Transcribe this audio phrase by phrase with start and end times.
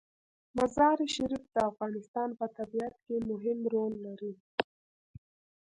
[0.57, 4.33] مزارشریف د افغانستان په طبیعت کې مهم رول لري.